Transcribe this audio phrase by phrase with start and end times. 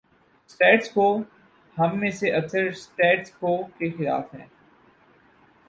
[0.49, 1.05] ’Status quo‘
[1.77, 4.45] ہم میں سے اکثر 'سٹیٹس کو‘ کے خلاف ہیں۔